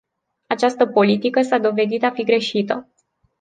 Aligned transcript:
Această 0.47 0.85
politică 0.85 1.41
s-a 1.41 1.57
dovedit 1.57 2.03
a 2.03 2.11
fi 2.11 2.23
greșită. 2.23 2.91